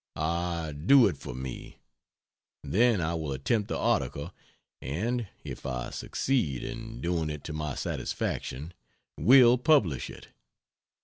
[0.15, 1.77] Ah, do it for me!
[2.63, 4.33] Then I will attempt the article,
[4.81, 8.73] and (if I succeed in doing it to my satisfaction,)
[9.15, 10.29] will publish it.